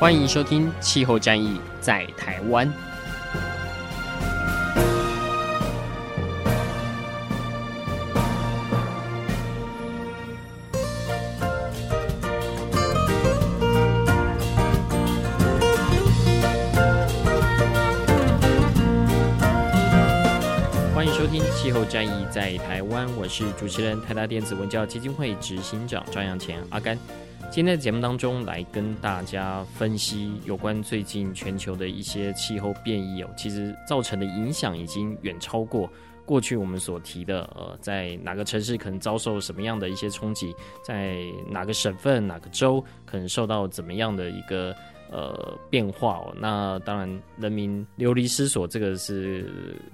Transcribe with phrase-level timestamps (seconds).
[0.00, 2.66] 欢迎收听《气候战役在台湾》。
[20.94, 26.98] 欢迎收听《气候战役在台湾》，我是主持人台达电子文教基金会执行长张扬前阿甘。
[27.50, 35.90] 今天的节目当中，来跟大家分析有关最近全球的一些气候变异哦，其实造成的影响已经远超过
[36.24, 44.72] 过去我们所提的，呃，在哪个城市可能遭受什么样的一些冲击，在哪个省份、哪个州可能受到怎么样的一个。
[45.12, 49.44] 呃，变化哦，那当然，人民流离失所，这个是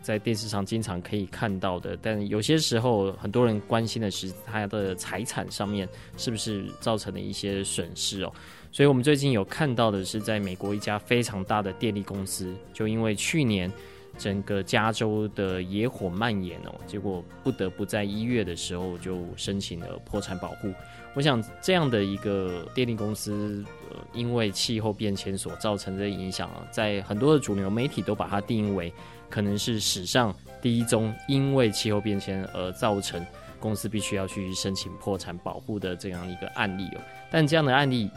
[0.02, 1.96] 在电视上经常可以看到的。
[2.02, 8.32] 但有些时候，很多人关心的是他的财产上面是不是造成了一些损失哦。
[8.70, 13.72] 所以我们最近有看到的是，在美国一家非常大的电力公司，就因为去年
[14.18, 20.70] 整个加州的野火蔓延哦，结果不得不在一月的时候就申请了破产保护。
[21.16, 23.64] 我想这样的一个电力公司。
[23.88, 28.92] 呃，因为气候变迁所造成的影响啊，在很多的主流媒体都把它定义为
[29.30, 33.24] 可能是史上第一宗因为气候变迁而造成
[33.60, 37.00] 公司必须要去申请破产保护的这样一个案例哦。
[37.30, 38.10] 但这样的案例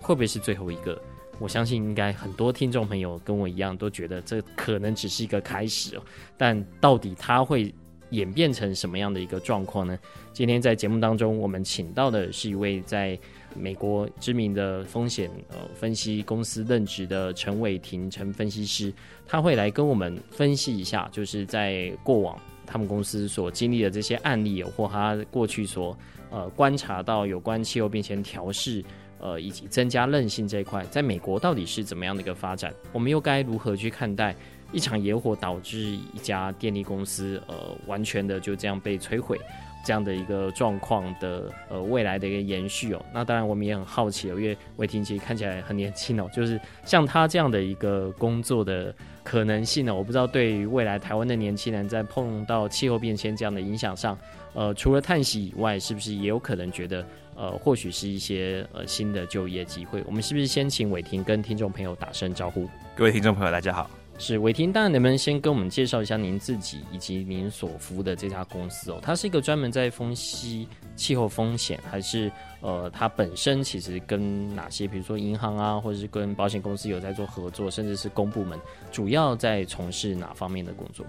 [0.00, 1.00] 会不会是最后一个？
[1.38, 6.02] 我相信应该很多听众朋友跟我一样都觉得这可能只是一个开始哦。
[6.36, 7.72] 但到底它会
[8.12, 9.98] 演变成什么样的一个状况呢？
[10.32, 13.18] 今天在节目当中，我们请到的是一位在
[13.54, 18.92] 美国知名的风险呃分析公司任职的陈伟霆陈分析师，
[19.26, 25.96] 他会来跟我们分析一下，就是在过往他们公司所经历的这些案例，或他过去所
[26.30, 28.82] 呃观察到有关气候变迁调试
[29.18, 32.72] 呃以及增加韧性这一块，在美国到底是怎么样的一个发展？
[32.92, 34.34] 我们又该如何去看待
[34.72, 37.54] 一场野火导致一家电力公司呃
[37.86, 39.38] 完全的就这样被摧毁？
[39.84, 48.94] 这样的一个状况的呃未来的一个延续哦，那当然我们也很好奇哦，因为伟霆其实看起来很年轻哦，就是像他这样的一个工作的
[49.24, 54.16] 可能性呢，我不知道对于未来台湾的年轻人在碰到气候变迁这样的影响上，
[54.54, 57.04] 呃，除了叹息以外，是不是也有可能觉得
[57.34, 60.00] 呃或许是一些呃新的就业机会？
[60.06, 62.68] 我们是不是先请伟霆跟听众朋友打声招呼？
[62.94, 64.01] 各位听众朋友，大家好。
[64.18, 69.00] 是伟霆，当然能不能先跟我们介绍一下您自己以及您所服务的这家公司哦？
[69.02, 72.30] 它是一个专门在分析气候风险，还是
[72.60, 78.58] 呃，它本身其实跟哪些，比如说银行啊，或者是跟保险公司有在做合作，甚至是公部门，
[78.92, 81.04] 主要在从事哪方面的工作？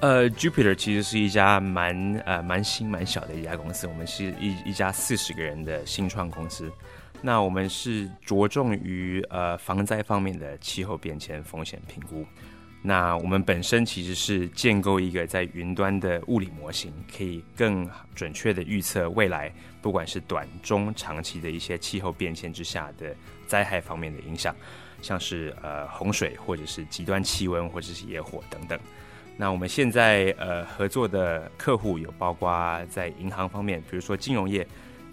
[0.00, 6.70] 呃，Jupiter 其实是一家蛮呃蛮新蛮小的一家公司，我们是一一家四十个人的新创公司。
[7.20, 12.24] 那我们是着重于呃防灾方面的气候变迁风险评估。
[12.80, 19.52] 那我们本身其实是建构一个在云端的物理模型，可以更准确地预测未来，
[19.82, 23.12] 不管是短、中、长期的一些气候变迁之下的
[23.48, 24.54] 灾害方面的影响，
[25.02, 28.78] 像是呃洪水或者是极端气温或者是野火等等。
[29.36, 34.64] 那我们现在呃合作的客户有包括在银行方面，比如说金融业。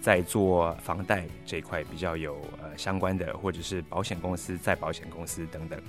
[0.06, 5.82] 在做房贷这一块比较有呃相关的，或者是保险公司、再保险公司等等，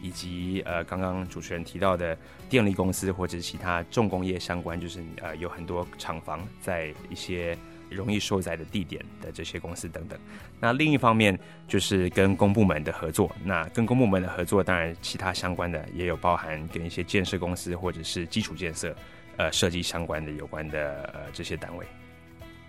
[0.00, 2.16] 以及呃刚刚主持人提到的
[2.48, 7.58] 电力公司或者其他重工业相关，就是呃有很多厂房在一些
[7.90, 10.16] 容易受灾的地点的这些公司等等。
[10.60, 11.36] 那另一方面
[11.66, 18.94] 就是跟公部门的合作，那跟公部门的合作，当然其他相关的也有包含跟一些建设公司或者是基础建设
[19.36, 21.84] 呃设计相关的有关的呃这些单位。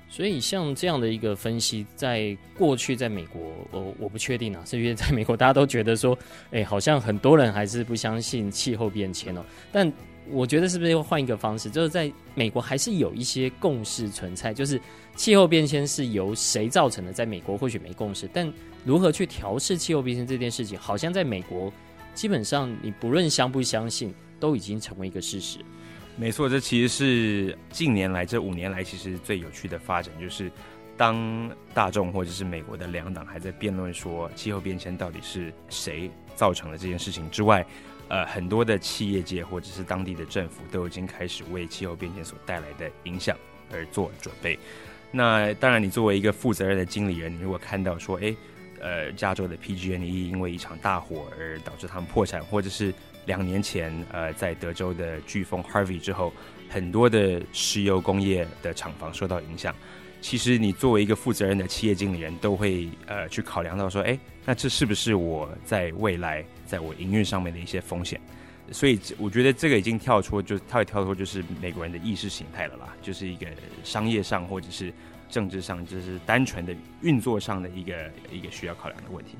[0.08, 3.42] 所以像这样的一个分析，在过去在美国，
[3.72, 6.18] 我我不确定啊，是因为在美国大家都觉得说，
[6.52, 9.44] 哎，好像很多人还是不相信气候变迁哦。
[9.72, 9.92] 但
[10.32, 14.80] 我觉得是不是要换一个方式，就是在美国还是有一些共识存在，就是
[15.16, 18.52] 气候变迁是由谁造成的，在美国或许没共识，但
[18.84, 21.72] 如何去调试气候变迁这件事情，好像在美国
[22.14, 25.60] 基本上你不论相不相信，都已经成为一个事实。
[26.18, 30.50] 没错，这其实是近年来这五年来其实最有趣的发展，就是
[30.96, 37.66] 当大众或者是美国的两党还在辩论说气候变迁到底是谁造成了这件事情之外，
[38.08, 43.38] 呃，很多的企业界或者是当地的政府都已经开始为气候变迁所带来的影响
[43.72, 44.58] 而做准备。
[45.12, 48.36] 那当然，你作为一个负责任的经理人，你如果看到说，诶，
[48.80, 52.94] 呃，加州的 PG&E 因为一场大火而导致他们破产，或者是
[53.26, 56.32] 两年前，呃，在德州的飓风 Harvey 之后，
[56.70, 59.74] 很多的石油工业的厂房受到影响。
[60.22, 68.20] 其实，你作为一个负责任的企业经理人，都会呃去考量到说，诶，那这是不是我在未来在我营运上面的一些风险？
[68.72, 73.46] 所以我觉得这个已经跳出，就跳一跳脱，就是美国人的意识形态了啦，就是一个
[73.84, 74.92] 商业上或者是
[75.30, 79.36] 政治上，就是单纯的运作上的一个一个需要考量的问题。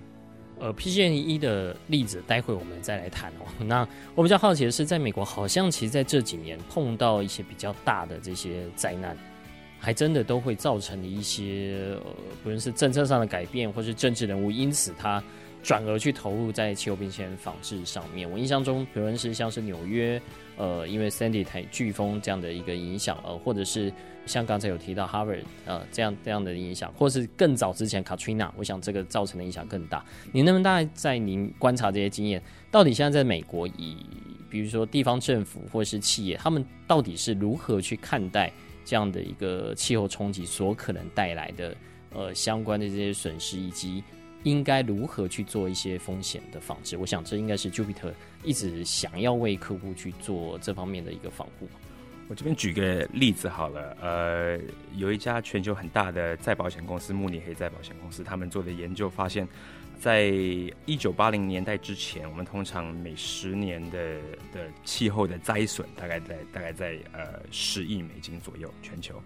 [0.60, 3.46] 呃 p g n e 的例子，待会我们再来谈哦。
[3.66, 9.18] 那我比较好奇的是，在美国好像其实在这几年碰到一些比较大的这些灾难，
[9.80, 12.12] 还真的都会造成一些呃，
[12.44, 15.24] 不论是政策上的改变，或是政治人物因此他。
[15.66, 18.30] 转而去投入在气候变迁防治上面。
[18.30, 20.22] 我印象中，比如是像是纽约，
[20.58, 23.92] 呃，因为 Sandy 台飓风这样的一个影响，呃，或者是
[24.28, 30.06] 像刚才有提到 Harvard，呃，这样这样的影响，或是更早之前 Katrina，我想这个造成的影响更大。
[30.32, 32.40] 你能不能大概在您观察这些经验，
[32.70, 33.98] 到底现在在美国以，
[34.48, 38.54] 比如说地方政府或是企业，他们到底是如何去看待
[38.86, 41.76] 这样的一个气候冲击所可能带来的
[42.14, 44.04] 呃相关的这些损失以及？
[44.46, 46.96] 应该如何去做一些风险的防治？
[46.98, 48.14] 我想这应该是 Jupiter
[48.44, 51.68] 一直想要为客户去做这方面的一个防护。
[52.28, 54.60] 我这边举个例子好了，呃，
[54.96, 59.48] 有一家全球很大的再保险公司慕尼黑再保险公司，他们做的研究发现，
[60.00, 60.26] 在
[60.86, 64.20] 一九八零年代之前，我们通常每十年的
[64.54, 69.22] 的气候的灾损大概在大概在呃十亿美金左右，全球。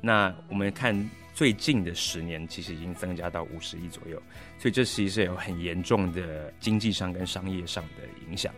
[0.00, 1.08] 那我们看。
[1.34, 4.20] 最近的十年，其实已经增加到五十亿左右，
[4.58, 8.52] 所以这其实是有很严重的经济上跟商业上的影响。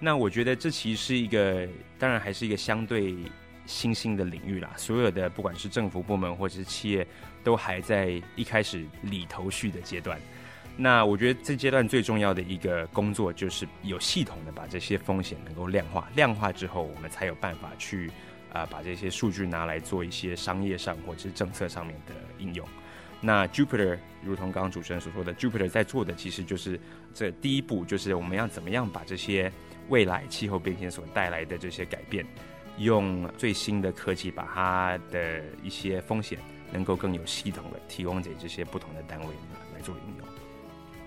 [0.00, 1.68] 那我觉得这其实是一个，
[2.00, 3.14] 当然还是一个相对
[3.64, 4.72] 新兴的领域啦。
[4.76, 7.06] 所有的不管是政府部门或者是企业，
[7.44, 10.20] 都还在一开始理头绪的阶段。
[10.76, 18.10] 那我觉得这阶段最重要的一个工作，就是有系统的把这些风险能够量化，量化之后，我们才有办法去。
[18.52, 22.66] 啊，把这些数据拿来做一些商业上或者是政策上面的应用。
[23.20, 26.80] 那 Jupiter 如同刚刚主持人所说的，Jupiter 在做的其实就是
[27.12, 29.52] 这第一步，就是我们要怎么样把这些
[29.90, 32.24] 未来气候变迁所带来的这些改变，
[32.78, 36.38] 用最新的科技把它的一些风险
[36.72, 39.26] 能够更有系统的提供给这些不同的单位
[39.74, 40.25] 来做应用。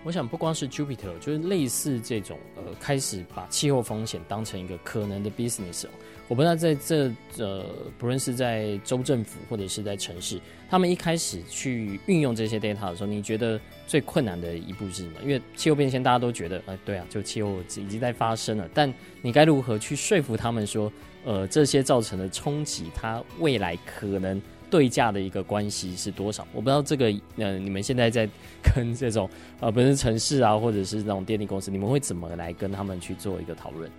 [0.03, 5.85] 我想不光是 Jupiter，就是类似这种呃，开始把气候风险当成一个可能的 business。
[6.27, 7.65] 我不知道在这呃，
[7.97, 15.13] 不论是在州政府或者是在城市，他们一开始去运用这些 data 的时候，你觉得最困难的一步是什么？
[15.23, 20.91] 因为气候变迁大家都觉得，哎、对啊，就气候已经在发生了，但你该如何去说服他们说，
[21.25, 26.47] 呃，这些造成的冲击，它未来可能对价的一个关系是多少？
[26.53, 27.05] 我不知道这个，
[27.37, 28.29] 呃，你们现在在
[28.61, 29.29] 跟这种
[29.59, 33.89] 呃，不是城市啊，或者是那种电力公司，你们会怎么来跟他们去做一个讨论？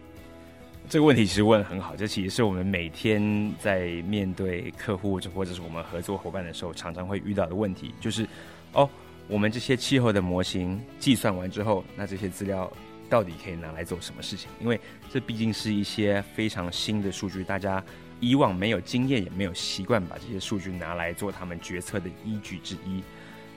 [0.88, 8.26] 这个问题其实问得很好，这其实是我们每天在面对客户或者是我们合作伙伴的时候，常常会遇到的问题，就是
[8.72, 8.88] 哦，
[9.28, 12.68] 我们这些气候的模型计算完之后，那这些资料
[13.08, 14.50] 到底可以拿来做什么事情？
[14.60, 14.80] 因为
[15.12, 17.80] 这毕竟是一些非常新的数据，大家
[18.20, 23.02] 以往没有经验，也没有习惯把这些数据拿来做他们决策的依据之一。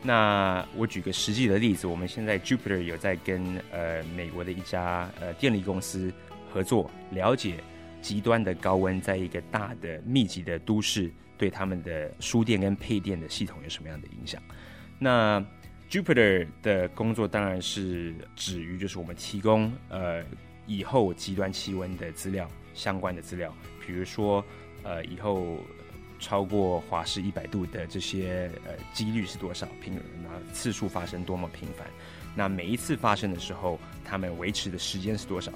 [0.02, 6.12] 那我举个实际的例子，我们现在 Jupiter 有在跟呃美国的一家呃电力公司。
[6.54, 7.56] 合作了解
[8.00, 14.40] 极端的高温，在一个大的密集的都市，对他们的输电跟配电的系统有什么样的影响？
[15.00, 15.44] 那
[15.90, 20.24] Jupiter 的工作当然是止于就是我们提供呃
[20.68, 23.52] 以后极端气温的资料相关的资料，
[23.86, 24.44] 比如说
[24.84, 25.58] 呃以后
[26.20, 31.86] 超过华氏一百度的这些呃几率是多少，频那次数发生多么频繁，
[32.36, 35.52] 那每一次发生的时候，他们维持的时间是多少？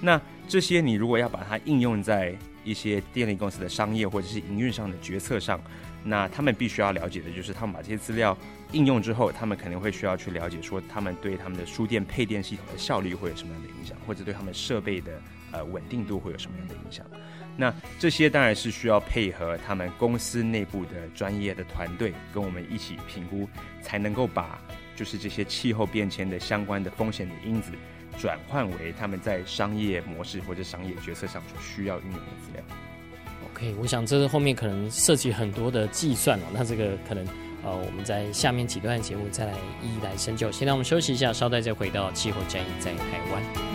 [0.00, 5.60] 那这些你如果要把它应用在一些电力公司的商业或者是营运上的决策上，
[6.04, 8.36] 那他们必须要了解的就是，他们把这些资料
[8.72, 15.20] 应用之后，他们可能会需要去了解说，他们对他们的输电配电系统的效率会有什么样的影响，或者对他们设备的
[15.54, 17.06] 呃稳定度会有什么样的影响。
[17.56, 23.48] 那这些当然是需要配合他们公司内部的专业的团队跟我们一起评估，
[23.80, 24.60] 才能够把
[24.96, 27.70] 就是这些气候变迁的相关的风险的因子。
[28.16, 32.62] 转换为他们在商业模式或者商业决策上所需要运用的资料。
[33.52, 36.42] OK，我想这是后面可能涉及很多的计算哦。
[36.52, 37.26] 那这个可能
[37.64, 40.50] 呃，我们在下面几段节目再来一一来深究。
[40.52, 43.73] 现在我们休息一下，稍待再回到气候战役在台湾。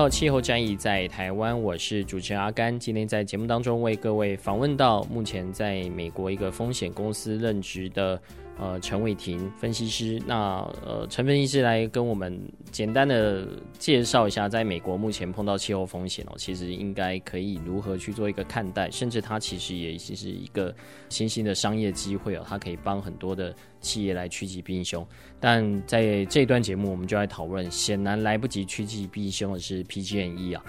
[0.00, 2.80] 到气候战役在台湾，我是主持人阿甘。
[2.80, 8.18] 今天在节目当中为各位访问到目前在美国一个风险公司任职的。
[8.60, 12.38] 呃，陈伟霆分析师，那呃，陈分析师来跟我们
[12.70, 13.48] 简单的
[13.78, 20.74] 介绍一下，在美国目前碰到气候风险哦，其实应该可以如何去做一个看待，甚至它其实也其实一个
[21.08, 25.06] 新兴的商业机会哦，它可以帮很多的企业来趋吉避凶。
[25.40, 30.62] 但在这段节目，我们就来讨论，显然来不及趋吉避凶的是 PG&E 啊，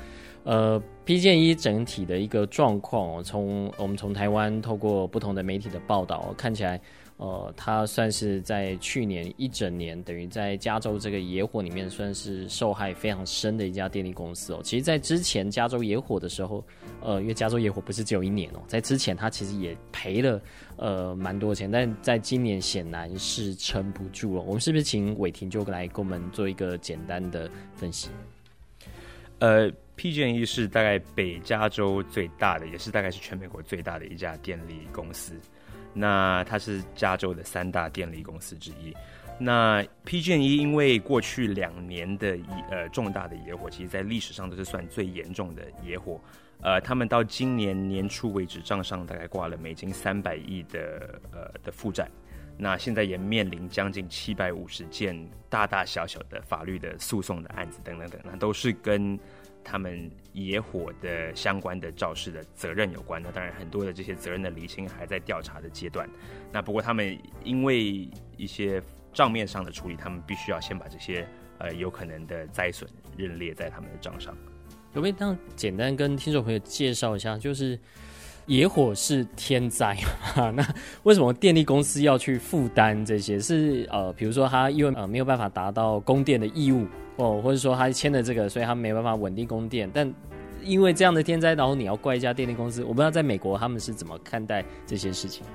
[0.45, 6.79] 呃，PG&E 整体的一个状况哦，从我们从台湾透过不同的媒体的报道看起来。
[7.21, 14.61] 呃，它算是在去年一整年，等于在加州这个野火里面算是受害非常深的一家电力公司哦。
[14.63, 16.65] 其实，在之前加州野火的时候，
[16.99, 20.41] 呃，因为加州野火不是只有一年哦，在之前它其实也赔了
[20.77, 24.41] 呃蛮多钱，但在今年显然是撑不住了。
[24.41, 28.09] 我们是不是请伟霆就来给我们做一个简单的分析？
[29.37, 35.35] 呃，PG&E 是大概北加州最大的，也是大概是全美国最大的一家电力公司。
[35.93, 38.95] 那它是加州的三大电力公司之一。
[39.39, 42.37] 那 PG&E 因为过去两年的
[42.69, 46.21] 呃重大的野火，其实在历史上都是算最严重的野火。
[46.61, 52.07] 呃，他们到今年年初为止，账上大概挂了美金三百亿的呃的负债。
[52.57, 59.19] 那现在也面临将近七百五十件大大小小的法律的诉讼的案子等等等，那都是跟。
[59.63, 66.09] 他们野火的相关的肇事的责任有关，那当然很多的这些责任的厘清还在调查的阶段。
[66.51, 68.81] 那不过他们因为一些
[69.13, 71.27] 账面上的处理，他们必须要先把这些
[71.59, 74.35] 呃有可能的灾损认列在他们的账上。
[74.93, 77.79] 有没有当简单跟听众朋友介绍一下，就是
[78.45, 79.95] 野火是天灾
[80.35, 80.49] 嘛？
[80.55, 80.65] 那
[81.03, 83.39] 为什么电力公司要去负担这些？
[83.39, 86.87] 是呃，比如说他因为呃没有办法达到供电的义务。
[87.17, 89.89] 哦，或者说他签了这个，所以他没办法稳定供电。
[89.93, 90.11] 但
[90.63, 95.45] 因为这样的天灾，然后你要怪一家电力公司，我不知道在美国他们是怎么看待这些事情。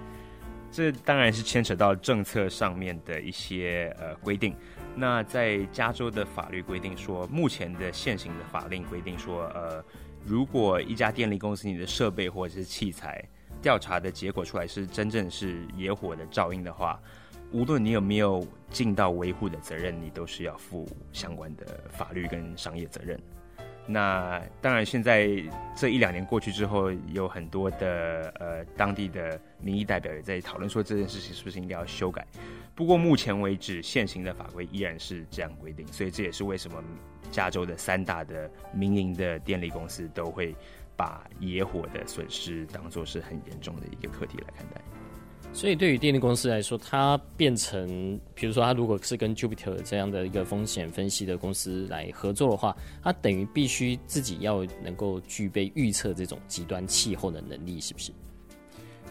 [0.71, 4.55] 这当然是牵扯到政策上面的一些呃规定。
[4.95, 9.83] 那在加州的法律规定说，目前的现行的法令规定说，呃，
[10.25, 13.25] 如果一家电力公司你的设备或者是器材
[13.63, 17.01] 调查的结果出来是真正是野火的噪音的话。
[17.53, 23.19] 无论你有没有尽到维护的责任，你都是要负相关的法律跟商业责任。
[23.89, 25.29] 那当然，现在
[25.77, 32.27] 这一两年过去之后，有很多的呃当地的民意代表也在讨论说这件事情是不是应该要修改。
[32.75, 36.83] 不过目前为止，现行的法规依然是这样规定，所以这也是为什么
[37.31, 40.53] 加州的三大的民营的电力公司都会
[40.97, 44.81] 把野火的损失当作是很严重的一个课题来看待。
[45.57, 58.13] 所以，对于电力公司来说，它变成，比如说，它如果是跟 Jupiter 这样的一个风险分析的公司来合作的话，它等于必须自己要能够具备预测这种极端气候的能力，是不是？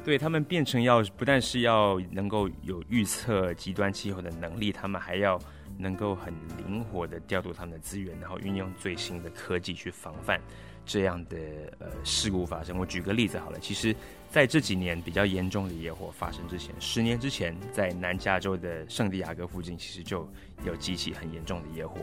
[0.06, 5.38] 对，他们变成要不但是要能够有预测极端气候的能力，他们还要
[5.80, 10.40] 能够很灵活的调度他们的资源，然后运用最新的科技去防范
[10.86, 11.38] 这样的
[11.80, 12.78] 呃事故发生。
[12.78, 13.94] 我举个例子好了，其实。
[14.28, 20.30] 在这几年比较严重的野火发生之前，十年之前，在南加州的圣地亚哥附近，其实就
[20.66, 22.00] 有几起很严重的野火。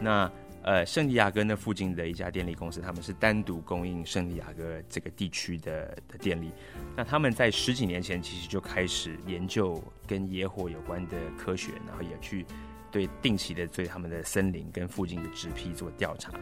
[0.00, 0.28] 那
[0.68, 6.50] 呃，圣地亚哥那附近的一家电力公司，他们是单独供应圣地亚哥这个地区的的电力。
[6.94, 12.44] 那他们在十几年前其实就开始研究跟野火有关的科学，然后也去
[12.92, 16.34] 对定期的对他们的森林跟附近的植被做调查。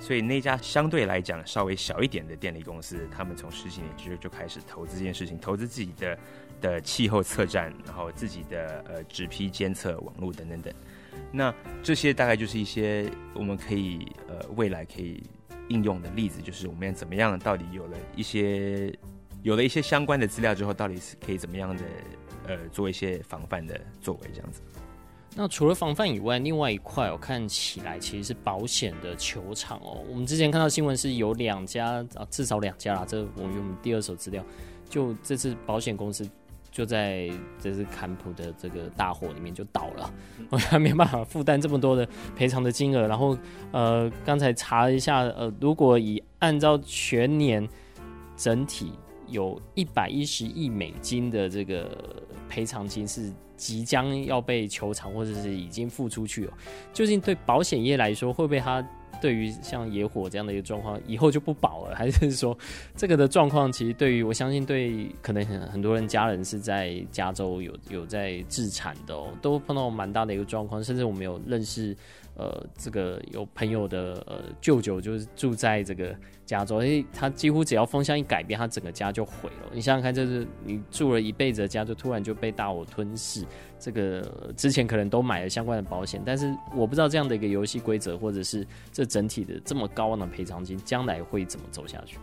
[0.00, 6.18] 所以那家相对来讲稍微小一点的电力公司，他们从十几年之后就开始投资这件事情，投资自己的
[6.60, 10.74] 的气候测站，然后自己的呃植被监测网络等等等。
[11.32, 15.22] 那这些大概就是一些我们可以呃未来可以
[15.68, 18.92] 应用的例子，就是我们要怎么样，到底有了一些
[19.42, 21.82] 有了一些相关的资料之后，到底是可以怎么样的
[22.46, 24.60] 呃做一些防范的作为这样子。
[25.36, 30.02] 那除了防范以外，另外一块我看起来其实是保险的球场哦。
[30.08, 34.44] 我们之前看到新闻是有两家啊，至少两家啦，这我们用第二手资料，
[34.88, 36.28] 就这次保险公司
[36.78, 37.28] 就在
[37.60, 40.14] 这是坎普的这个大火里面就倒了，
[40.48, 43.08] 我还没办法负担这么多的赔偿的金额。
[43.08, 43.36] 然后
[43.72, 47.68] 呃，刚才查了一下，呃，如果以按照全年
[48.36, 48.92] 整体
[49.26, 51.98] 有一百一十亿美金的这个
[52.48, 56.52] 赔偿金是即将要被求偿或者是已经付出去了，
[56.92, 58.88] 究竟对保险业来说会不会它？
[59.20, 62.56] 对于像野火这样的一个状况，以后就不保了，还是说
[62.96, 71.96] 这个的状况，其实对于我相信，对可能很很多人家人是在加州有有在自产的哦，都碰到蛮大的一个状况，甚至我们有认识。
[72.40, 76.14] 呃，这个有朋友的呃舅舅就是住在这个
[76.48, 79.70] 加州，诶，他几乎只要风向一改变，他整个家就毁了。
[79.70, 83.44] 你想想看，就是你住了一辈子的家，就突然就被大火吞噬。
[83.78, 92.16] 这个之前可能都买了相关的保险，但是我不知道这样的一个游戏规则，或者是这整体的这么高昂的赔偿金，将来会怎么走下去？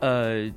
[0.00, 0.50] 呃，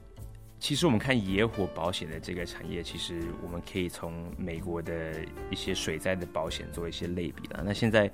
[0.57, 5.13] 其实我们看野火保险的这个产业，其实我们可以从美国的
[5.51, 7.61] 一些水灾的保险做一些类比了。
[7.65, 8.09] 那现在。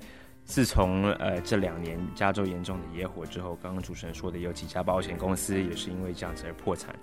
[0.46, 6.94] 自从呃这两年加州严重的野火之后，刚刚主持人说的有几家保险公司也是因为这样子而破产。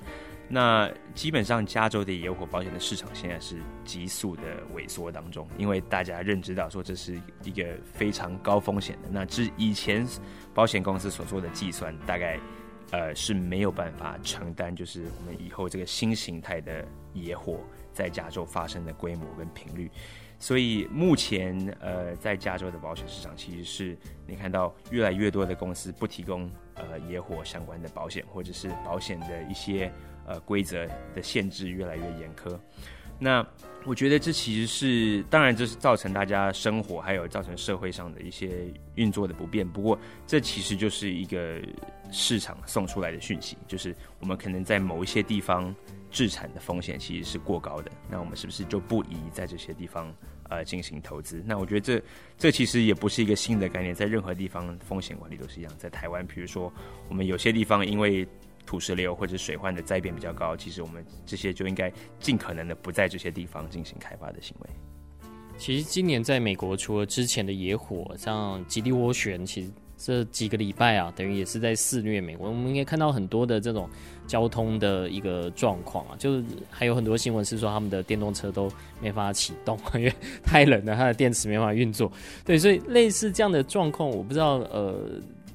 [0.47, 9.09] 那基本上加州的野火保险的市场现在是急速的萎缩当中，因为大家认知到说这是一个非常高风险的。
[9.11, 10.07] 那之以前
[10.53, 12.39] 保险公司所做的计算，大概
[12.91, 17.59] 呃是没有办法承担，就是我们以后这个新形态的野火
[17.91, 19.91] 在加州发生的规模跟频率。
[20.43, 23.97] 所以目前，呃，在加州的保险市场，其实是
[24.27, 29.89] 你看到越来越多的公司不提供呃野火相关的保险，或者是保险的一些
[30.27, 30.85] 呃规则
[31.15, 32.59] 的限制越来越严苛。
[33.17, 33.47] 那
[33.85, 39.65] 我觉得这其实是，当然这是造成大家生活还有造成社会上的一些运作的不便。
[39.65, 39.97] 不过
[40.27, 41.61] 这其实就是一个
[42.11, 45.73] 市场送出来的讯息，就是我们可能在某一些地方
[46.11, 47.89] 置产的风险其实是过高的。
[48.09, 50.13] 那我们是不是就不宜在这些地方？
[50.53, 52.03] 呃，进行投资，那我觉得这
[52.37, 55.73] 这其实也不是一个新的概念，在任何地方风险管理都是一样。
[55.79, 56.71] 在台湾，比如说
[57.09, 58.27] 我们有些地方因为
[58.65, 64.69] 土石流或者水患的灾变比较高，其实我们这些就应该尽可能的不在这些地方进行开发的行为。
[65.57, 69.71] 其实今年在美国，除了之前的野火，像极地涡旋，其实。
[69.95, 72.49] 这几个礼拜啊，等于也是在肆虐美国。
[72.49, 73.89] 我们应该看到很多的这种
[74.27, 82.11] 交通的一个状况啊，就是还有很多新闻是说他们的电动车都没法启动， 因为太冷了，它的电池没法运作。
[82.45, 84.95] 对，所以类似这样的状况，我不知道呃。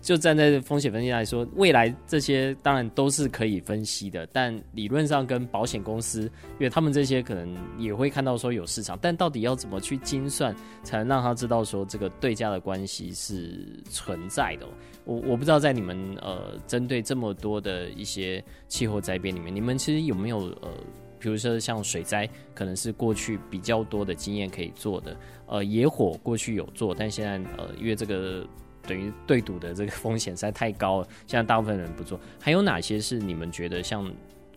[0.09, 14.67] 就站在风险分析来说，未来这些当然都是可以分析的，但理论上跟保险公司，因为他们这些可能也会看到说有市场，但到底要怎么去精算，才能让他知道说这个对价的关系是存在的？
[15.05, 20.71] 我我不知道在你们呃针对这么多的一些气候灾变里面，你们其实有没有呃，
[21.19, 28.43] 比如说像水灾，可能是过去比较多的经验可以做的，呃，野火过去有做，但现在呃，因为这个。
[28.89, 32.19] 等于对赌的这个风险实在太高了，现在大部分人不做。
[32.41, 34.11] 还有哪些是你们觉得像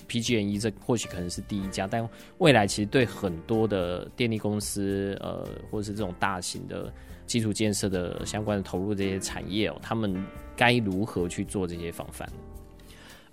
[0.08, 2.08] PG&E 这或许可能是第一家，但
[2.40, 6.92] 未来其实对很多的电力公司，呃，或者是这种大型的
[7.26, 12.28] 基础建设的相关的投入这些产业哦，他们该如何去做这些防范？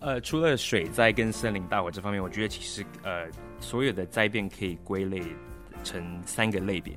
[0.00, 3.26] 呃，除了水灾跟森林大火这方面，我觉得其实呃，
[3.58, 5.20] 所有的灾变可以归类
[5.82, 6.96] 成三个类别。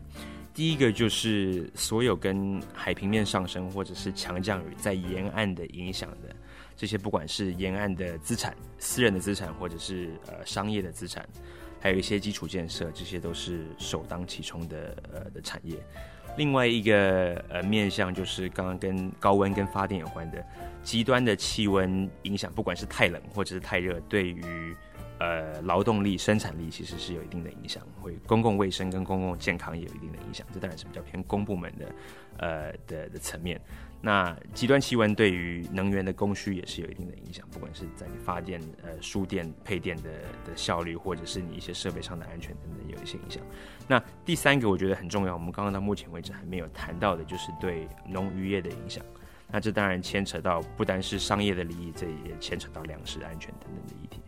[0.53, 6.35] 第一个就是所有跟海平面上升或者是强降雨在沿岸的影响的
[6.75, 11.25] 这些，不管是沿岸的资产、私人的资产，或者是呃商业的资产，
[11.79, 15.75] 还有一些基础建设，这些都是首当其冲的呃的产业。
[16.37, 20.43] 另外一个呃面向就是刚刚跟高温跟发电有关的
[20.81, 24.75] 极端的气温影响，不管是太冷或者是太热，对于
[25.21, 30.47] 呃，劳动力、生产力其实是有一定的影响，会公共卫生跟公共健康也有一定的影响。
[30.51, 31.95] 这当然是比较偏公部门的，
[32.37, 33.61] 呃的的层面。
[34.01, 40.09] 那极端气温对于能源的供需也是有一定的影响，不管是在你发电、呃输电、配电的
[40.43, 43.43] 的效率，或者是你一些设备上的安全等等，有一些影响。
[43.87, 49.05] 那第三个我觉得很重要，我们刚刚到目前为止还没有谈到的，就是对农渔业的影响。
[49.51, 54.19] 那这当然牵扯到不单是商业的利益，这也牵扯到粮食安全等等的议题。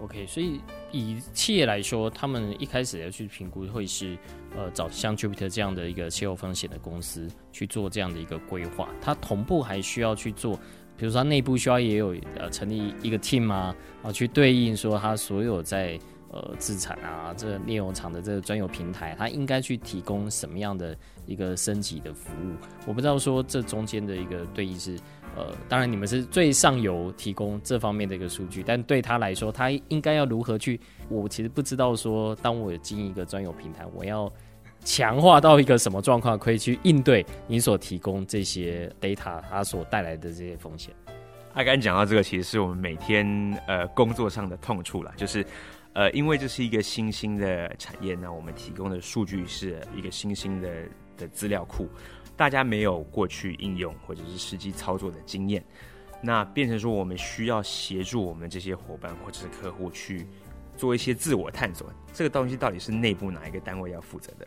[0.00, 0.60] OK，所以
[0.92, 4.18] 以企业来说，他们一开始要去评估，会是
[4.56, 8.88] 呃找像 Jupiter 这样的一个气候风险的公司去做这样的一个规划。
[9.00, 10.56] 它同步还需要去做，
[10.96, 15.98] 比如说它内部需要也有呃成立一个 team 啊，啊去对应说它所有在
[16.30, 22.54] 呃资产啊这炼油厂的这个专有平台，它应该去提供什么样的一个升级的服务？
[22.84, 24.98] 我不知道说这中间的一个对应是。
[25.36, 30.80] 呃，当然你们是最上游提供这方面的一个数据，但对他来说，他应该要如何去？
[31.08, 34.32] 我其实不知道说，当我有经营一个专有平台，我要
[34.84, 40.94] 强化到一个什么状况，可以去应对你所提供这些 data 它所带来的这些风险。
[41.54, 43.26] 阿甘讲到这个，其实是我们每天
[43.66, 45.44] 呃工作上的痛处啦，就是
[45.94, 50.68] 呃，因为这是一个新兴的产业，那我们提供的数据是一个新兴的
[51.16, 51.88] 的资料库。
[52.36, 55.64] 大家没有过去应用或者是实际操作的经验，
[56.22, 60.26] 那变成说我们需要协助我们这些伙伴或者是客户去
[60.76, 61.92] 做一些自我探索。
[62.12, 64.46] 这个东西到底是内部哪一个单位要负责的？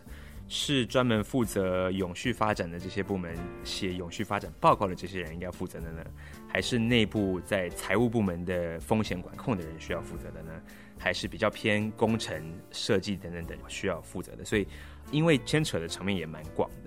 [0.50, 6.02] 是专门负责永续发展的这些部门写永续发展报告的这些人应该负责的呢？
[6.48, 10.52] 还是内部在财务部门的风险管控的人需要负责的呢？
[10.98, 14.46] 还是比较偏工程设计等等等需要负责的？
[14.46, 14.66] 所以，
[15.12, 16.70] 因为牵扯的层面也蛮广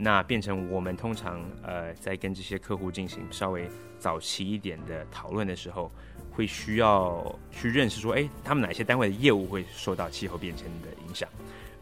[0.00, 5.90] 那变成我们通常呃在跟这些客户进行稍微早期一点的讨论的时候，
[6.30, 11.28] 会需要去认识说，哎，他们哪些单位的业务会受到气候变迁的影响，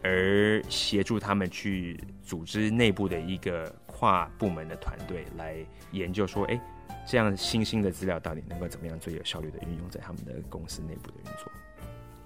[0.01, 5.55] 而协助他们去组织内部的一个跨部门的团队来
[5.91, 6.59] 研究说，哎，
[7.07, 11.51] 这样新兴的资料到底能够怎么样最有效率的运用在他们的公司内部的运作。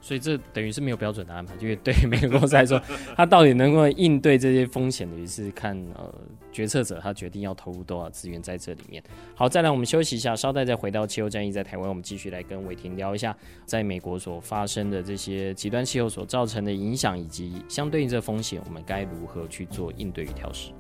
[0.02, 2.82] 所以这等于是没有标准的安排，因为对美国公司来说，
[3.16, 6.14] 他到底能够应对这些风险，等于是看呃
[6.52, 9.02] 决策者他决定要投入多少资源在这里面。
[9.36, 13.36] 好，再来我们休息一下，稍待再回到气候战役在台湾，我们继续来跟伟霆聊一下，
[13.66, 20.72] 在美国所发生的这些极端气候所造成的影响，以及相对应这风险，我们该如何去做应对与调适。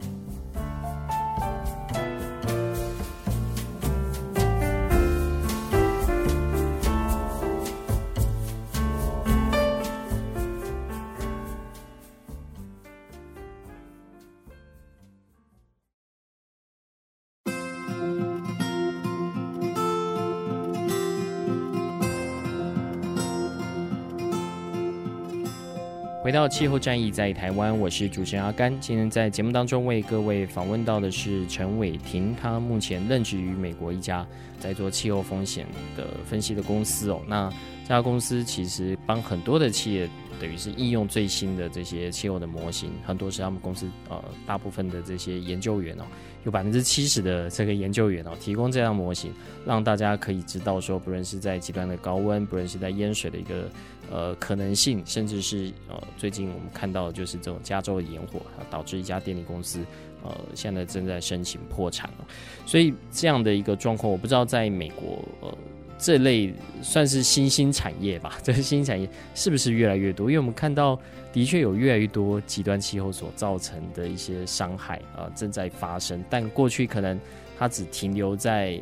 [26.31, 28.73] 回到气候战役在台湾，我是主持人阿甘。
[28.79, 34.25] 今天在节目当中为各位访问到的是陈伟霆，他目前任职于美国一家
[34.57, 35.67] 在做气候风险
[35.97, 37.21] 的分析的公司哦。
[37.27, 37.51] 那
[37.83, 40.09] 这家公司其实帮很多的企业，
[40.41, 46.03] 等于是应用最新的这些气候的模型，很多是他们公司呃大部分的这些研究员哦，
[46.43, 49.31] 有百分之七十的这个研究员哦，提供这样模型，
[49.65, 53.69] 让大家可以知道说，不论是在极端的高温，不论是在淹水的一个。
[54.09, 59.79] 呃，可能性，甚至是呃，最近我们看到的就是这种加州的野火，它导致一家电力公司
[60.21, 62.27] 呃，现在正在申请破产了。
[62.65, 65.57] 所以这样的一个状况，我不知道在美国呃，
[66.01, 70.29] 这类算是新兴产业吧， 这个新兴产业是不是越来越多？
[70.29, 70.99] 因为我们看到
[71.31, 77.19] 的确有越来越多极端气候所造成的一些伤害啊，正在发生，但过去可能
[77.57, 78.81] 它只停留在。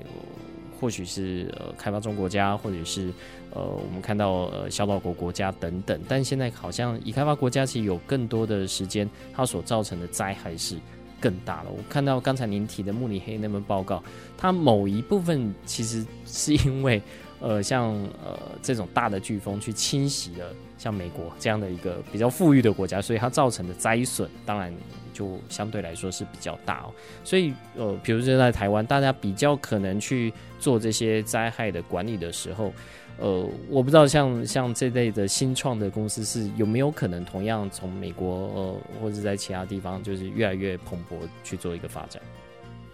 [0.82, 3.12] 或许是呃开发中国家，或者是
[3.52, 10.78] 呃我们看到呃小岛国国家等等，但现在好像已开发国家其实有更多的时间，它所造成的灾害是
[11.20, 11.70] 更大了。
[11.70, 14.04] 我看到刚才您提的慕尼黑那份报告，
[14.38, 17.02] 它某一部分其实是因为
[17.40, 24.74] 呃像呃这种大的飓风去侵袭了像美国这样的一个比较富裕的国家，所以它造成的灾损当然。
[25.20, 26.94] 就相对来说是比较大哦，
[27.26, 32.74] 所以呃，比如说在台湾，大家比较可能去做这些灾害的管理的时候，
[33.18, 42.22] 呃，我不知道像像这类的新创的公司是有没有可能同样从美国呃或者在其他地方就是越来越蓬勃去做一个发展。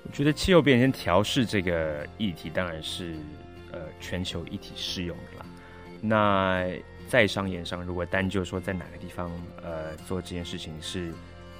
[0.02, 3.16] 我觉得气候变迁调适这个议题当然是
[3.72, 5.46] 呃全球一体适用的啦。
[6.02, 6.66] 那
[7.08, 11.14] 在商言商，如果单就说在哪个地方呃做这件事情是。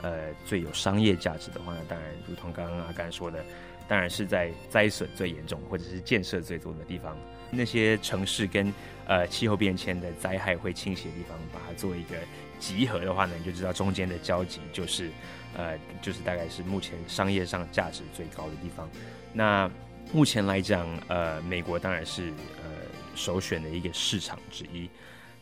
[0.06, 3.44] 呃，最有商业价值的话呢，当然，如同刚刚阿甘说的，
[3.88, 7.18] 当然是在灾损最严重或者是建设最多的地方，
[7.50, 8.72] 那些城市跟
[9.08, 12.16] 呃气候变迁的灾害会倾斜的地方，把它做一个
[12.60, 15.10] 集合的话呢，你就知道中间的交集就是，
[15.58, 18.88] 呃，就是大概是目前商业上价值最高的地方。
[19.34, 19.68] 那
[20.14, 22.30] 目前来讲，呃，美国当然是
[22.62, 22.70] 呃
[23.16, 24.88] 首选的一个市场之一。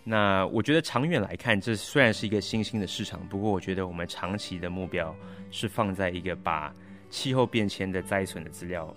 [0.05, 5.15] 那我觉得长远来看，这虽然是一个新兴的市场，不过我觉得我们长期的目标
[5.49, 6.75] 是放在一个把
[7.09, 8.93] 气候变迁的灾损的资料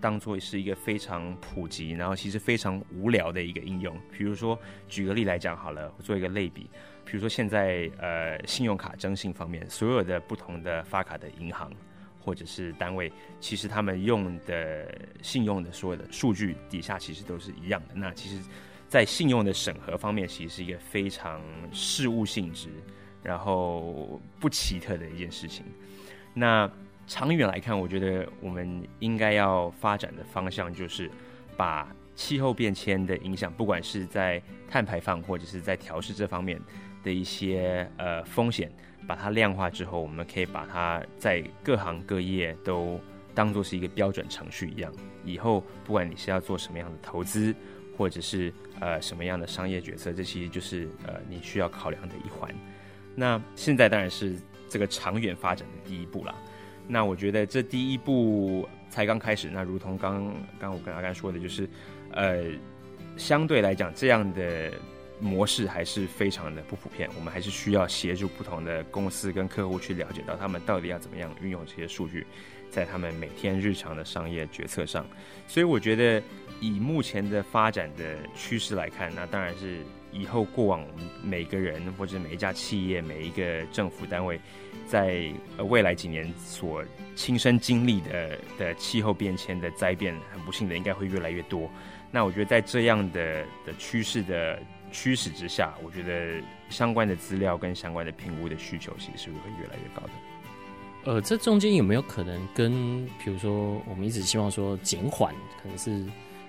[0.00, 3.96] 当做是一个非常普及，然后其实非常无聊的一个应用。
[4.10, 4.58] 比如说，
[4.88, 6.68] 举个例来讲好了，我做一个类比，
[7.04, 11.70] 比如说现在呃信用卡征信方面，所有的不同的发卡的银行
[12.18, 17.94] 或者是单位，其实他们用的信用的所有的数据底下其实都是一样的。
[17.94, 18.42] 那其实。
[18.90, 22.68] 在信用的审核方面，其实是一个非常事务性质，
[23.22, 25.64] 然后不奇特的一件事情。
[26.34, 26.68] 那
[27.06, 31.08] 长远来看，我觉得我们应该要发展的方向就是
[31.56, 36.60] 把气候变迁的影响，不管是在碳排放或者是在调试这方面
[37.04, 38.72] 的一些呃风险，
[39.06, 43.00] 把它量化之后，我们可以把它在各行各业都
[43.36, 44.92] 当做是一个标准程序一样。
[45.24, 47.54] 以后不管你是要做什么样的投资，
[48.00, 52.50] 或者是呃什么样的商业决策，这其实就是呃你需要考量的一环。
[53.14, 54.34] 那现在当然是
[54.70, 56.34] 这个长远发展的第一步啦。
[56.88, 59.50] 那我觉得这第一步才刚开始。
[59.52, 61.68] 那如同刚刚我跟阿甘说的，就是，
[62.12, 62.44] 呃，
[63.18, 64.72] 相对来讲，这样的
[65.20, 67.06] 模式还是非常的不普遍。
[67.16, 72.26] 我们还是需要协助不同的公司跟客户去了解到他们到底要怎么样运用这些数据，
[72.70, 75.06] 在他们每天日常的商业决策上。
[75.46, 76.22] 所以我觉得，
[76.60, 79.78] 以目前的发展的趋势来看，那当然是
[80.12, 80.86] 以后过往
[81.22, 84.40] 每个人或者每一家企业、每一个政府单位。
[84.86, 85.32] 在
[85.68, 91.70] 未来几年所亲身经历的的气候变迁的灾变，很不幸的应该会越来越多。
[92.10, 100.12] 那我觉得在这样的的趋势的驱使之下，我觉得相关的资料跟相关的评估的需求，其实是会越来越高的。
[101.04, 106.04] 呃，这中间有没有可能跟，比如说我们一直希望说减缓，可能是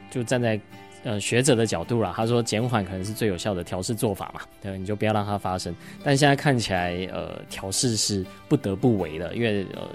[0.10, 0.60] 就站在。
[1.04, 5.76] 呃，学者的角度啦，他说减缓可能是最有效的调试做法嘛，对，你就不要让它发生。
[6.04, 9.90] 但现在看起来，呃，调试是不得不为的，因为呃，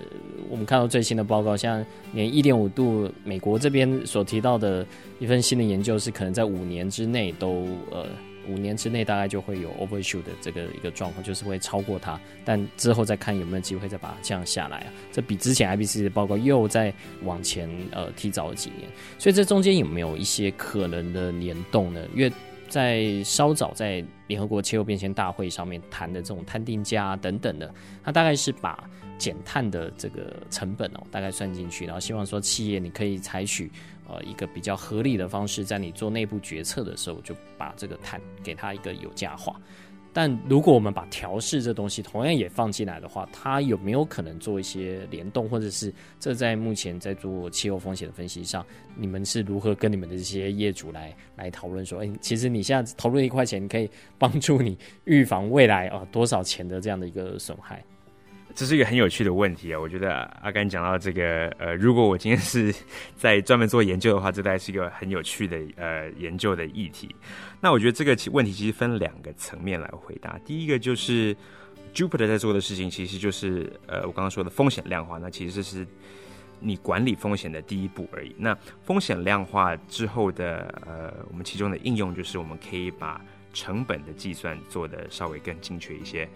[0.50, 4.84] 我们看到最新的报告，像连一点五度，美国这边所提到的
[5.20, 8.04] 一份新的研究是，可能在五年之内都呃。
[8.48, 14.92] 五年之内大概就会有 overshoot 的这个一个状况，就是会超过它，但之后再看有没有机会再把它降下来啊。
[15.12, 22.06] 这比之前 IPCC 的报告又再往前呃提早了几年，所以这中间有没有一些可能的联动呢？
[22.14, 22.32] 因为
[22.68, 33.70] 在稍早在联合国气候变迁大会上面谈的这种碳定价等等的，它大概是把减碳的这个成本哦大概算进去，然后希望说企业你可以采取。
[34.08, 39.60] 呃，一个比较合理的方式，在你做内部决策的时候，就把这个碳给它一个有价化。
[40.12, 48.64] 但如果我们把调试这东西同样也放进来的话，它有没有可能做一些联动，或者是这在目前在做气候风险的分析上，
[48.96, 57.84] 你们是如何跟你们的这些业主来来讨论说，哎，其实你现在投入一块钱，可以帮助你预防未来啊、多少钱的这样的一个损害？
[58.56, 59.78] 这是一个很有趣的问题啊！
[59.78, 62.74] 我觉得阿甘讲到这个，呃，如果我今天是
[63.14, 67.14] 在专门做研究的话，这大概是一个很有趣的呃研究的议题。
[67.60, 70.38] 那我觉得这个问题其实分两个层面来回答。
[70.38, 71.36] 第一个就是
[71.94, 75.18] Jupiter 在做的事情，其实就是呃我刚刚说的风险量化。
[75.18, 75.86] 那其实这是
[76.58, 78.34] 你管理风险的第一步而已。
[78.38, 86.26] 那风险量化之后的呃，我们其中的应用就是我们可以把成本的计算做得稍微更精确一些。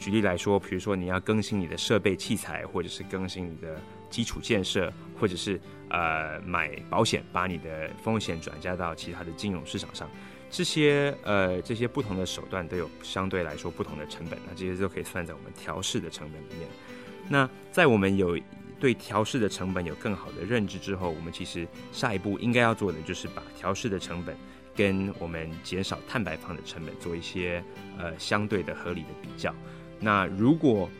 [0.00, 5.60] 举例来说，比如说你要更新你的设备器材，或者是更新你的基础建设，或者是
[5.90, 10.08] 呃买保险，把你的风险转嫁到其他的金融市场上，
[10.50, 16.66] 这些呃这些不同的手段都有相对来说不同的成本，那这些都可以算在我们调试的成本里面。
[17.28, 18.38] 那在我们有
[18.80, 24.34] 对调试的成本有更好的认知之后，我们其实下一步应该要做的就是把调试的成本
[24.74, 27.62] 跟我们减少碳排放的成本做一些
[27.98, 29.54] 呃相对的合理的比较。
[30.00, 30.90] 那如果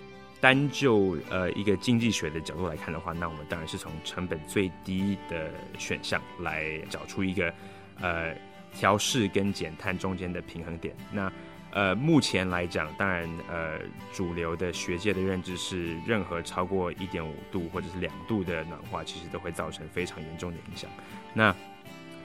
[0.41, 7.53] 单就呃一个经济学的角度来看的话，那我们当然是从成本最低的选项来找出一个
[8.01, 8.35] 呃
[8.75, 10.95] 调试跟减碳中间的平衡点。
[11.13, 11.31] 那
[11.73, 13.79] 呃目前来讲，当然呃
[14.13, 20.91] 主流的学界的认知是，任何超过一点五度或者是两度的暖化，其实都会造成非常严重的影响。
[21.35, 21.55] 那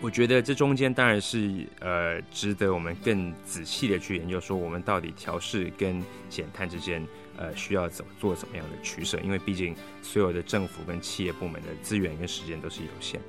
[0.01, 7.03] 我觉得这中间当然是呃值得我们更仔细的去研究，说我们到底调试跟减碳之间
[7.38, 13.27] 呃需要怎么做怎么样的取舍，因为毕竟所有的政府跟企业部门的资源跟时间都是有限的。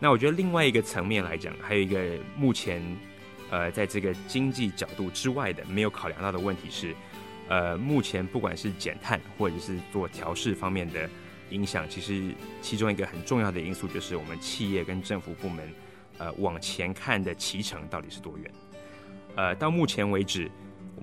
[0.00, 2.02] 那我觉得另外一个层面来讲，还有一个
[2.36, 2.82] 目前
[3.50, 6.94] 呃在这个经济角度之外的没有考量到的问题是，
[7.48, 11.08] 呃目前不管是减碳或者是做调试方面的
[11.50, 15.72] 影响，其实其中一个很重要的因素就是我们企业跟政府部门。
[16.18, 18.50] 呃，往前看的期程到底是多远？
[19.36, 20.50] 呃，到目前为止，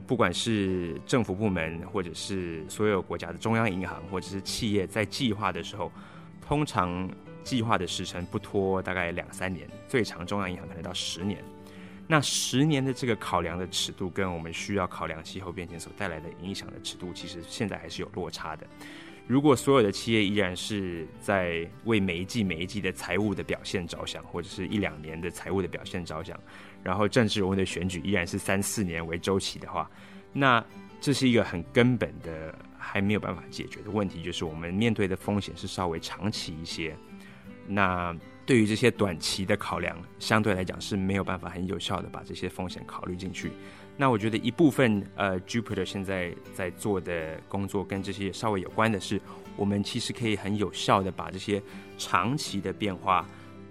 [0.05, 5.91] 不管是政府部门，或者是所有国家的中央银行，或者是企业在计划的时候，
[6.45, 7.09] 通常
[7.43, 11.43] 计划的时程不拖大概两三年，最长中央银行可能到十年。
[12.07, 18.67] 那十年的这个考量的尺度，跟我们需要考量气候变迁所带来的影响的尺度，其实现在还是有落差的。
[19.27, 26.39] 如果所有的企业依然是在为每一季每一季的财务的表现着想，或者是一两年的财务的表现着想，
[26.83, 29.89] 然后政治人物的选举依然是三四年为周期的话，
[30.31, 30.63] 那
[31.01, 36.95] 这是一个很根本的还没有办法解决的问题，就是我们面对的风险是稍微长期一些。
[37.67, 43.51] 那对于这些短期的考量，相对来讲是没有办法很有效的把这些风险考虑进去。
[43.97, 49.21] 那我觉得一部分呃，Jupiter 现在在做的工作跟这些稍微有关的是，
[49.55, 51.63] 我们其实可以很有效的把这些
[51.97, 53.25] 长期的变化，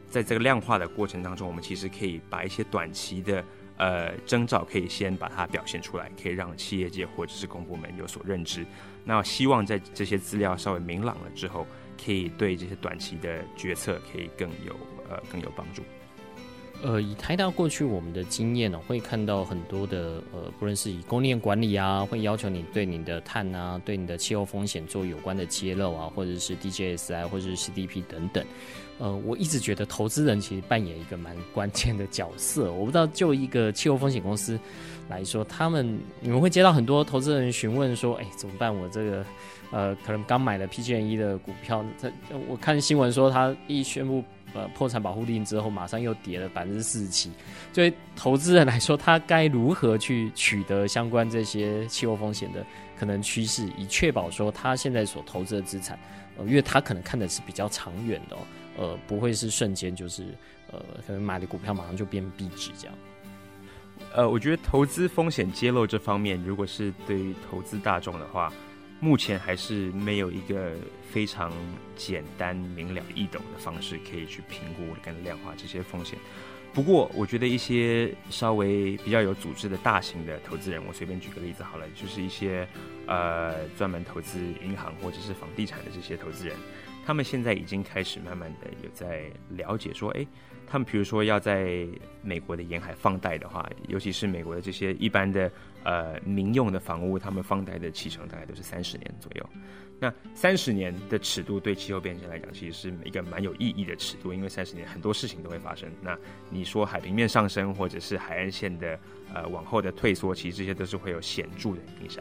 [0.09, 3.45] 在这个量化的过程当中，我们其实可以把一些短期的
[3.77, 8.65] 呃征兆可以先把它表现出来，可以让企业界或者是公部门有所认知。
[9.05, 11.67] 那希望在这些资料稍微明朗了之后，
[12.03, 14.75] 可以对这些短期的决策可以更有
[15.11, 15.83] 呃更有帮助。
[16.83, 28.45] 呃，以台大过去我们的经验呢、会看到很多的呃，不论是以供应链管理啊，会要求你对你的碳啊，对你的气候风险做有关的揭露啊，或者是 DJSI 或者是 CDP 等等。
[28.99, 32.71] 呃，我一直觉得投资人其实扮演一个蛮关键的角色。
[32.71, 34.61] 我不知道就一个气候风险公司
[35.09, 38.75] 来说，他们你们会接到很多投资人询问说，哎，怎么办？
[38.75, 39.25] 我这个
[39.71, 42.13] 呃，可能刚买了 pgne 的股票，他
[42.47, 44.23] 我看新闻说他一宣布。
[44.55, 47.31] 呃，破产保护令之后，马上又跌了百分之四十七。
[47.73, 52.64] 对投资人来说，他该如何去取得相关这些气候风险的
[52.97, 55.99] 可能趋势，以确保说他现在所投资的资产，
[56.38, 58.38] 呃，因为他可能看的是比较长远的，哦，
[58.77, 60.27] 呃，不会是瞬间就是
[60.71, 62.97] 呃，可能买的股票马上就变壁纸这样。
[64.14, 68.53] 呃，我觉得投资风险揭露这方面，如果是对于投资大众的话。
[69.00, 70.72] 目前还是没有一个
[71.11, 71.52] 非常
[71.96, 76.18] 简单明了易懂的方式可以去评估跟量化这些风险。
[76.72, 82.66] 不过，我觉得一些稍微比较有组织的大型的投资人，我随便举个例子好了，就是一些
[83.07, 86.57] 呃专门投资银行或者是房地产的这些投资人，
[87.07, 90.26] 他们现在已经开始慢慢的有在了解说，诶。
[90.75, 91.87] 他们比如说要在
[92.21, 95.49] 美国的沿海放贷的话，尤其是美国的这些一般的
[95.85, 99.51] 呃民用的房屋，他们放贷的期程大概都是三十年左右。
[100.01, 105.89] 那三十年的尺度对气候变迁来讲，其实是一个蛮有意义的尺度，因为三十年很多事情都会发生。
[106.03, 106.19] 那
[106.51, 108.99] 你说海平面上升，或者是海岸线的
[109.33, 112.21] 呃往后的退缩，其实这些都是会有显著的影响。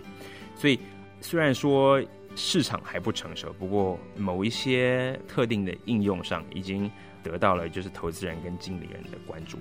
[0.55, 0.79] 所以
[1.21, 1.99] 虽然说
[2.35, 6.87] 市场还不成熟，不过某一些特定的应用上已经。
[7.23, 9.57] 得到了就是投资人跟经理人的关注。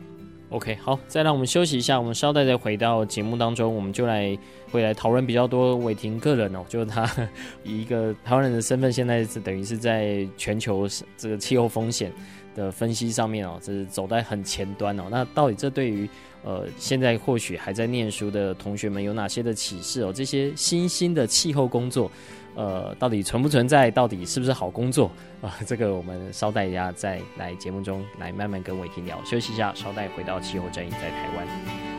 [0.51, 4.37] OK，好，再让我们休息一下，我们稍待再回到节目当中，我们就来
[4.71, 7.11] 会来讨论比较多伟霆个人哦，就是他
[7.65, 12.13] 以一个台湾人的身份，现在是等于是在全球这个气候风险
[12.55, 15.05] 的分析上面哦，这是走在很前端哦。
[15.11, 16.07] 那到底这对于
[16.45, 20.13] 呃现在或许还在念书的同学们有哪些的启示哦？
[20.13, 22.11] 这些新兴的气候工作。
[22.55, 23.91] 呃，到底存不存在？
[23.91, 25.11] 到底是不是好工作
[25.41, 25.55] 啊？
[25.67, 29.19] 这个我们稍待一下，再来节目中来慢慢跟伟霆聊。
[29.25, 31.92] 休息一下，稍待回到气候战役在台湾。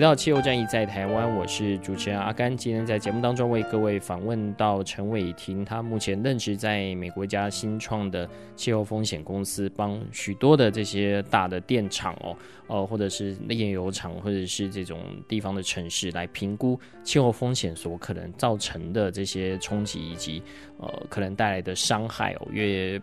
[0.00, 2.56] 到气候战役在台湾，我是主持人阿甘。
[2.56, 12.36] 今天在节目当中为各位访问到陈伟霆，他目前任职在美国一家新创的气候风险公司，帮许多的这些大的电厂哦，
[12.68, 20.42] 呃，或者是炼油厂，或者是这种地方的城市来评估气候风险所可能造成的这些冲击以及
[20.78, 22.48] 呃可能带来的伤害哦。
[22.54, 23.00] 因为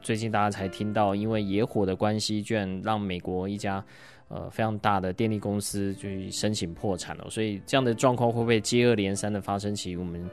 [0.00, 3.84] 最近大家才听到，因为野火的关系，居然让美国一家。
[4.28, 9.74] 呃，非常大的电力公司就申请破产了，所以这样的状况会不会接二连三的发生？
[9.74, 10.28] 其实我们、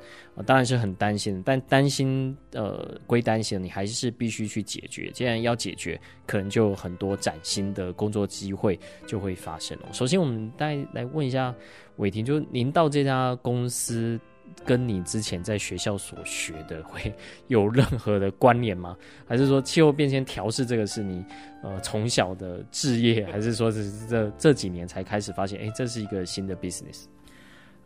[0.45, 5.10] 当然是很担心，但担心呃归担心，你还是必须去解决。
[5.12, 8.77] 既然要解决，可能就有很多崭新的工作机会
[9.08, 9.86] 就会发生了。
[9.93, 11.55] 首先，我们再来问一下
[11.95, 14.19] 伟霆，就您到这家公司。
[14.65, 17.13] 跟你之前在学校所学的会
[17.47, 18.97] 有任何的关联吗？
[19.28, 21.24] 还是说气候变迁调试这个是你
[21.61, 25.59] 呃从小的志业，还是说是这这几年才开始发现？
[25.59, 27.05] 哎，这是一个新的 business。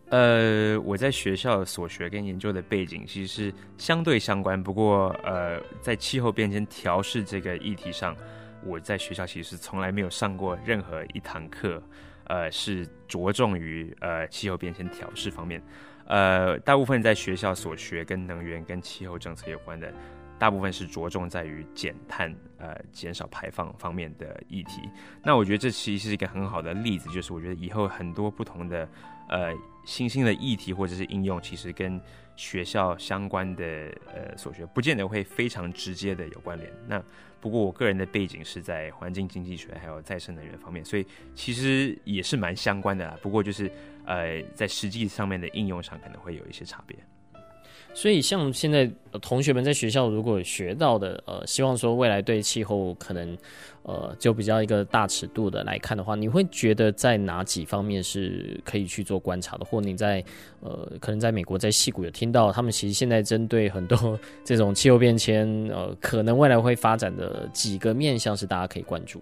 [0.09, 8.15] 呃，我在学校所学跟研究的背景其实是相对相关，不过呃，在气候变迁调试这个议题上，
[8.65, 11.79] 我在学校其实从来没有上过任何一堂课，
[12.23, 15.61] 呃，是着重于呃气候变迁调试方面。
[16.09, 19.93] 呃，大部分在学校所学跟能源跟气候政策有关的，
[20.39, 24.81] 大部分是着重在于减碳、呃减少排放方面的议题。
[25.23, 28.89] 那我觉得这其实是一个很好的例子，就是我觉得以后很多不同的
[29.29, 29.53] 呃
[29.85, 32.01] 新兴的议题或者是应用，其实跟
[32.35, 33.63] 学校相关的
[34.07, 36.71] 呃所学，不见得会非常直接的有关联。
[36.87, 37.03] 那
[37.41, 41.05] 不过我个人的背景是在环境经济学还有再生能源方面，所以
[41.35, 43.17] 其实也是蛮相关的啦。
[43.21, 43.71] 不过就是
[44.09, 46.97] 呃在实际上面的应用上可能会有一些差别。
[47.91, 48.89] 所以，像现在
[49.19, 53.35] 同学们在学校如果学到的，呃，希望说未来对气候可能，
[53.81, 59.65] 呃，就比较一个大尺度的来看的话，你会觉得在哪几方面是可以去做观察的？
[59.65, 60.23] 或你在，
[60.61, 69.19] 呃，可能在美国在矽谷有听到，他们其实现在针对很多这种气候变迁，呃，可能未来会发展的几个面向是大家可以关注。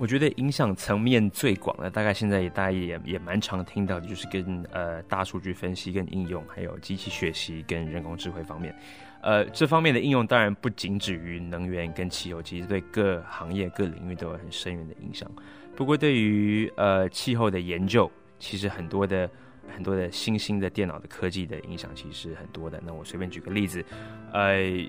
[0.00, 8.74] 我觉得影响层面最广的，大概现在也大家也也蛮常听到的，就是跟呃大数据分析跟应用，还有机器学习跟人工智慧方面。
[9.20, 15.30] 呃，这方面的应用当然不仅止于能源跟气候，其实对各行业各领域都有很深远的影响。
[15.76, 19.30] 不过对于呃气候的研究，其实很多的
[19.68, 22.82] 很多的新兴的电脑的科技的影响其实很多的。
[22.86, 23.84] 那我随便举个例子，
[24.32, 24.88] 呃。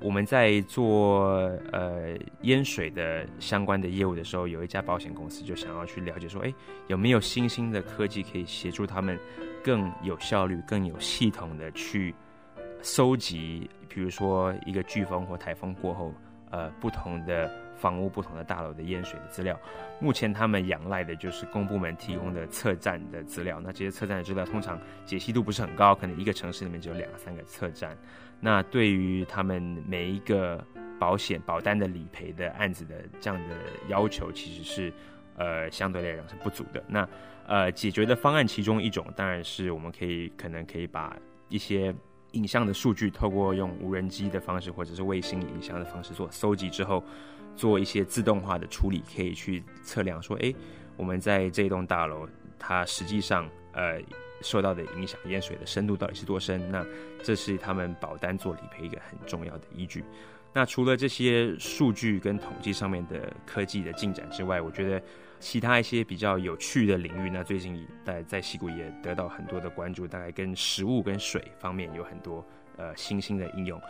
[0.00, 1.28] 我们在做
[1.72, 6.52] 呃淹水的相关的业务的时候，有一家保险公司就想要去了解说，哎，
[6.88, 9.18] 有没有新兴的科技可以协助他们
[9.62, 12.14] 更有效率、更有系统的去
[12.82, 16.12] 搜集，比如说一个飓风或台风过后，
[16.50, 19.58] 呃，不同的房屋、不同的大楼的淹水的资料。
[20.00, 23.58] 目前他们仰赖的就是公部门提供的测站的资料。
[23.58, 27.96] 那这些测站的资料通常解析度不是很高，可能一个城市里面只有两三个测站。
[28.44, 30.62] 那对于他们每一个
[30.98, 33.56] 保险保单的理赔的案子的这样的
[33.88, 34.92] 要求，其实是
[35.38, 36.84] 呃相对来讲是不足的。
[36.86, 37.08] 那
[37.46, 41.16] 呃解决的方案其中一种，当然是我们可以可能可以把
[41.48, 41.94] 一些
[42.32, 47.02] 影像的数据，透过用无人机的方式或者是卫星影像的方式做搜集之后，
[47.56, 50.52] 做一些自动化的处理，可以去测量说，哎，
[50.98, 52.28] 我们在这栋大楼
[52.58, 53.98] 它实际上呃。
[54.44, 56.70] 受到的影响，淹水的深度到底是多深？
[56.70, 56.86] 那
[57.22, 60.04] 这是他们保单做理赔一个很重要的依据。
[60.52, 65.02] 那除了这些数据跟统计上面的科技的进展之外，我觉得
[65.40, 70.06] 其他一些比较有趣的领域，那最近在在西谷也得到很多的关注。
[70.06, 73.80] 大概跟食物跟水方面有很多呃新兴的应用。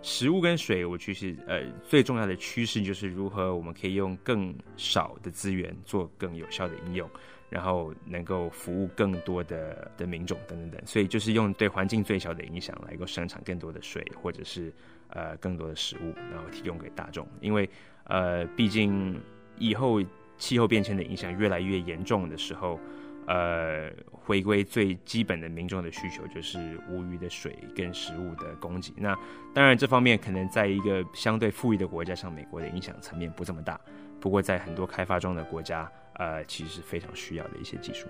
[0.00, 7.08] 食物跟水，我其实呃最重要的趋势就是如何我们可以用更少的资源做更有效的应用。
[7.52, 14.72] 然后能够服务更多的的民众等等等，所以就是用对环境最小的影响来够生产更多的水，或者是
[15.08, 17.28] 呃更多的食物，然后提供给大众。
[17.42, 17.68] 因为
[18.04, 19.20] 呃毕竟
[19.58, 20.02] 以后
[20.38, 22.80] 气候变迁的影响越来越严重的时候，
[23.26, 28.94] 呃回归最基本的民众的需求就是无虞的水跟食物的供给。
[28.96, 29.14] 那
[29.52, 33.78] 当然这方面可能在一个相对富裕的国家，像美国的影响层面不这么大。
[34.18, 38.06] 不过在很多开发中的国家，呃，其实是非常需要的一些技术。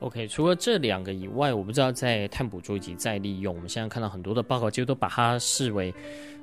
[0.00, 5.92] OK，除了这两个以外，我不知道在碳捕捉以及再利用，我们现在看到很多的报告，其实都把它视为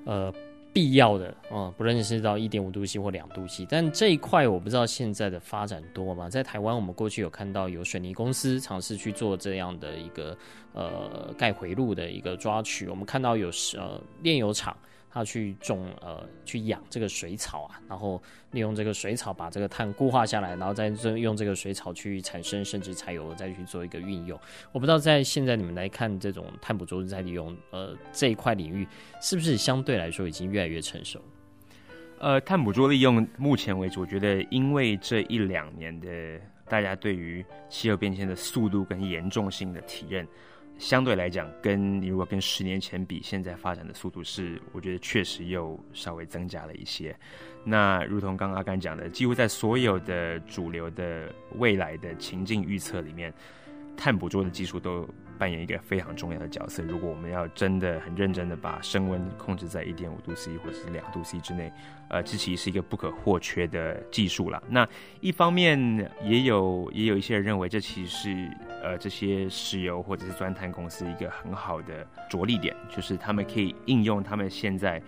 [0.05, 0.31] 呃
[0.71, 3.65] 必要的啊、不论是到一点五度 C 或两度 C。
[3.67, 6.29] 但这一块我不知道现在的发展多吗？
[6.29, 10.37] 在台湾，我们过去有看到有水泥公司尝试去做这样的一个
[10.73, 14.77] 呃盖回路的一个抓取，我们看到有呃炼油厂。
[15.17, 24.39] 他去种呃，去养这个水草啊，然后利用这个水草把这个碳固化下来，然后再用这个水草去产生甚至柴油，再去做一个运用。
[24.71, 28.87] 我不知道在现在你们来看这种碳捕捉再利用呃这一块领域，
[29.19, 31.19] 是不是相对来说已经越来越成熟？
[32.19, 36.39] 呃，碳捕捉利用目前为止，我觉得因为这一两年的
[36.69, 40.27] 大家对于气候变迁的速度跟严重性的体认。
[40.77, 47.15] 相对来讲，跟你如果跟十年前比，现在发展的速度是，我觉得确实又稍微增加了一些。
[47.63, 53.33] 那如同刚刚阿甘讲的，几乎在所有的主流的未来的情境预测里面，
[53.97, 55.07] 碳捕捉的技术都
[55.37, 56.83] 扮演一个非常重要的角色。
[56.83, 61.71] 如果我们要真的很认真的把升温控制在一点五度 C 或者是两度 C 之内，
[62.09, 64.61] 呃，这其实是一个不可或缺的技术啦。
[64.69, 64.87] 那
[65.21, 68.51] 一方面也有也有一些人认为，这其实是
[68.83, 75.01] 呃这些石油或者是钻探公司一个很好的着力点，就是他们可以应用他们现在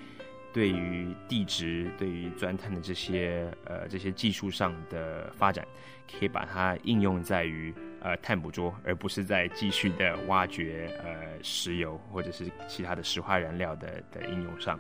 [0.54, 5.66] 对于地质、对于钻探的这些呃这些技术上的发展，
[6.10, 7.74] 可以把它应用在于。
[8.02, 14.80] 呃，碳捕捉，而不是在继续的挖掘呃石油或者是其他的石化燃料的的应用上，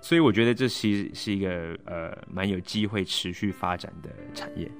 [0.00, 4.70] 所以我觉得这其实是一个呃蛮有机会持续发展的产业。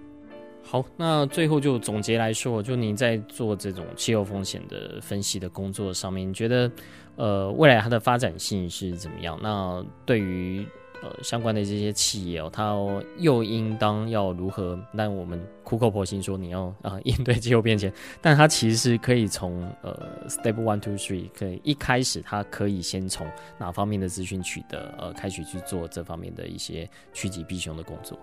[0.63, 6.71] 好，那最后就总结来说，就您在做这种气候风险的分析的工作上面，你觉得
[7.17, 9.39] 呃未来它的发展性是怎么样？
[9.43, 10.67] 那对于
[11.03, 12.75] 呃相关的这些企业哦，它
[13.19, 14.79] 又应当要如何？
[14.97, 23.27] 但我们苦口婆心说你要啊、呃、 应对气候变迁，但它其实可以从呃 step one two three 可以一开始它可以先从
[23.59, 28.19] 哪方面的资讯取得呃开始去做这方面的一些趋吉避凶的工作。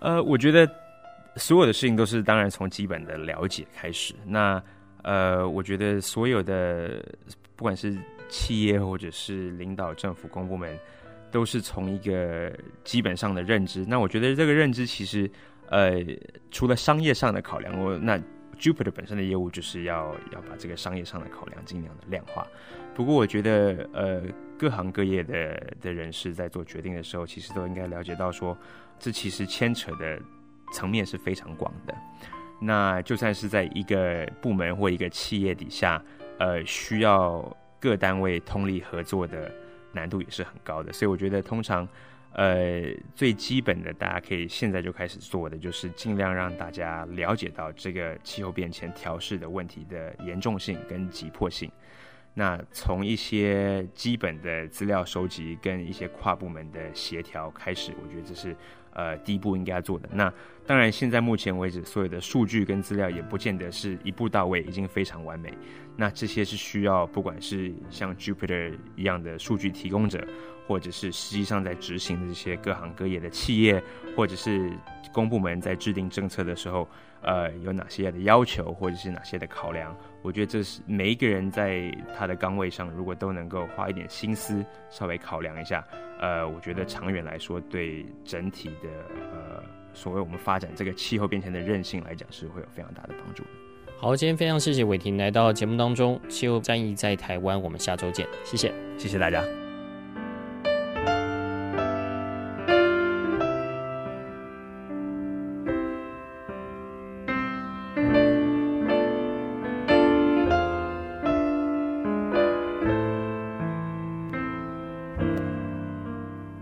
[0.00, 0.68] 呃，我觉得。
[1.36, 4.12] 所有的事情都是当然从基本的了解开始。
[4.26, 4.62] 那
[5.02, 7.02] 呃，我觉得所有的
[7.56, 7.96] 不管是
[8.28, 10.78] 企业或者是领导、政府、公部门，
[11.32, 12.52] 都是从一个
[12.84, 13.84] 基本上的认知。
[13.86, 15.28] 那我觉得这个认知其实
[15.70, 16.00] 呃，
[16.52, 18.16] 除了商业上的考量，我那
[18.60, 22.46] Jupiter 本身的业务就是要要把这个商业上的考量尽量的量化。
[22.94, 24.22] 不过我觉得呃，
[24.56, 28.56] 各行各业的的人士在做决定的时候，其实都应该了解到说，
[29.00, 30.20] 这其实牵扯的。
[30.72, 31.94] 层面是非常广的，
[32.58, 36.02] 那就算是在一个部门或一个企业底下，
[36.38, 37.44] 呃，需要
[37.78, 39.52] 各单位通力合作的
[39.92, 40.92] 难度也是很高的。
[40.92, 41.86] 所以我觉得，通常，
[42.32, 42.82] 呃，
[43.14, 51.70] 最基本的，大家可以现在就开始做的，就是尽量让大家了解到这个气候变迁调适的问题的严重性跟急迫性。
[52.34, 58.56] 那从一些基本的资料收集跟一些跨部门的协调开始，我觉得这是。
[58.94, 60.06] 呃，第一步应该做的。
[60.12, 60.30] 那
[60.66, 65.50] 当然，现在目前为止，所有的数据跟资料也不见得是一步到位，已经非常完美。
[65.96, 70.26] 那这些是需要，不管是像 Jupiter 一样的数据提供者，
[70.66, 73.82] 或者是实际上在执行的这些各行各业的企业，
[74.16, 74.72] 或者是
[75.12, 76.88] 公部门在制定政策的时候，
[77.20, 79.94] 呃，有哪些的要求，或者是哪些的考量。
[80.22, 85.86] 我觉得这是每一个人在他的岗位上，如果都能够花一点心思，稍微考量一下，
[86.20, 88.88] 呃，我觉得长远来说，对整体的
[89.30, 89.62] 呃
[89.92, 93.50] 所谓我们发展这个气候变迁的韧性来讲，是会有非常大的帮助的。
[94.04, 99.40] 好，今天非常谢谢伟霆来到节目当中，气候战役在台湾，我们下周见，谢谢，谢谢大家。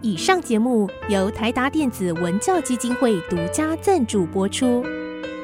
[0.02, 4.84] 以上节目由台达电子文教基金会独家赞助播出。